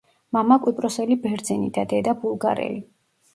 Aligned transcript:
მამა 0.35 0.55
კვიპროსელი 0.61 1.17
ბერძენი 1.25 1.69
და 1.77 1.85
დედა 1.93 2.17
ბულგარელი. 2.25 2.83